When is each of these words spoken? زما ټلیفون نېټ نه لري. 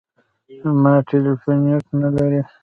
زما 0.61 0.93
ټلیفون 1.09 1.57
نېټ 1.65 1.85
نه 2.01 2.09
لري. 2.15 2.41